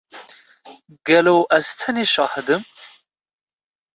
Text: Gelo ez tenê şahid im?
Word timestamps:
Gelo 1.07 1.35
ez 1.57 1.67
tenê 1.79 2.05
şahid 2.13 2.47
im? 2.55 2.63